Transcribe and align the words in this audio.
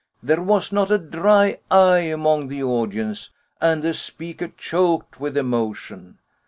There 0.23 0.41
was 0.41 0.71
not 0.71 0.89
a 0.89 0.97
dry 0.97 1.59
eye 1.69 1.99
among 1.99 2.47
the 2.47 2.63
audience, 2.63 3.29
and 3.61 3.83
the 3.83 3.93
speaker 3.93 4.47
choked 4.47 5.19
with 5.19 5.37
emotion. 5.37 6.17